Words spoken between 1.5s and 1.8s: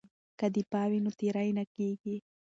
نه